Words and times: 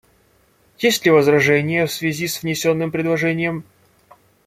Есть 0.79 1.05
ли 1.05 1.11
возражения 1.11 1.85
в 1.85 1.91
связи 1.91 2.25
с 2.27 2.41
внесенным 2.41 2.89
предложением? 2.91 3.63